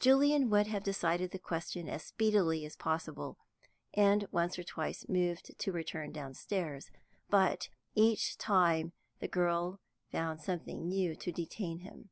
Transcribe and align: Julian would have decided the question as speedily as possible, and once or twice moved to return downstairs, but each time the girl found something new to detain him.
Julian 0.00 0.48
would 0.48 0.68
have 0.68 0.82
decided 0.84 1.32
the 1.32 1.38
question 1.38 1.86
as 1.86 2.02
speedily 2.02 2.64
as 2.64 2.76
possible, 2.76 3.36
and 3.92 4.26
once 4.32 4.58
or 4.58 4.62
twice 4.64 5.06
moved 5.06 5.58
to 5.58 5.70
return 5.70 6.12
downstairs, 6.12 6.90
but 7.28 7.68
each 7.94 8.38
time 8.38 8.94
the 9.18 9.28
girl 9.28 9.78
found 10.10 10.40
something 10.40 10.88
new 10.88 11.14
to 11.16 11.30
detain 11.30 11.80
him. 11.80 12.08